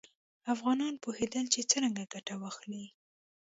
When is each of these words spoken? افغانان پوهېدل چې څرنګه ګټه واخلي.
افغانان 0.53 0.93
پوهېدل 1.03 1.45
چې 1.53 1.59
څرنګه 1.69 2.03
ګټه 2.13 2.35
واخلي. 2.41 2.85